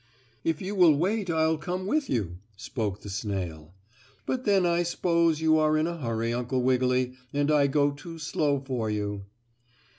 "If 0.43 0.63
you 0.63 0.73
will 0.73 0.95
wait 0.95 1.29
I'll 1.29 1.59
come 1.59 1.85
with 1.85 2.09
you," 2.09 2.39
spoke 2.57 3.01
the 3.01 3.07
snail. 3.11 3.75
"But 4.25 4.45
then 4.45 4.65
I 4.65 4.81
s'pose 4.81 5.41
you 5.41 5.59
are 5.59 5.77
in 5.77 5.85
a 5.85 5.99
hurry, 5.99 6.33
Uncle 6.33 6.63
Wiggily, 6.63 7.13
and 7.33 7.51
I 7.51 7.67
go 7.67 7.91
too 7.91 8.17
slow 8.17 8.61
for 8.61 8.89
you." 8.89 9.25